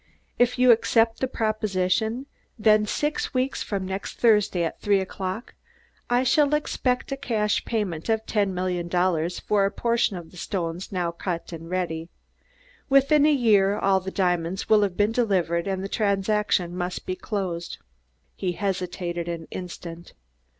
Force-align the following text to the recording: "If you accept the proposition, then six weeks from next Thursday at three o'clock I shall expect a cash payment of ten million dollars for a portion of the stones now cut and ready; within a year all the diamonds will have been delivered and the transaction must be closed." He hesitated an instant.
"If 0.39 0.57
you 0.57 0.71
accept 0.71 1.19
the 1.19 1.27
proposition, 1.27 2.25
then 2.57 2.87
six 2.87 3.35
weeks 3.35 3.61
from 3.61 3.85
next 3.85 4.17
Thursday 4.17 4.63
at 4.63 4.81
three 4.81 4.99
o'clock 4.99 5.53
I 6.09 6.23
shall 6.23 6.55
expect 6.55 7.11
a 7.11 7.15
cash 7.15 7.63
payment 7.65 8.09
of 8.09 8.25
ten 8.25 8.51
million 8.51 8.87
dollars 8.87 9.39
for 9.39 9.63
a 9.63 9.69
portion 9.69 10.17
of 10.17 10.31
the 10.31 10.37
stones 10.37 10.91
now 10.91 11.11
cut 11.11 11.51
and 11.53 11.69
ready; 11.69 12.09
within 12.89 13.27
a 13.27 13.31
year 13.31 13.77
all 13.77 13.99
the 13.99 14.09
diamonds 14.09 14.67
will 14.67 14.81
have 14.81 14.97
been 14.97 15.11
delivered 15.11 15.67
and 15.67 15.83
the 15.83 15.87
transaction 15.87 16.75
must 16.75 17.05
be 17.05 17.15
closed." 17.15 17.77
He 18.35 18.53
hesitated 18.53 19.27
an 19.27 19.47
instant. 19.51 20.13